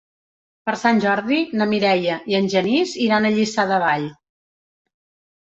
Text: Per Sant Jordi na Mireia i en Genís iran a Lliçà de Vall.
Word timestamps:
Per 0.69 0.73
Sant 0.83 1.01
Jordi 1.03 1.37
na 1.61 1.67
Mireia 1.73 2.15
i 2.33 2.39
en 2.39 2.49
Genís 2.55 2.95
iran 3.09 3.29
a 3.29 3.33
Lliçà 3.37 3.67
de 3.75 3.79
Vall. 3.87 4.09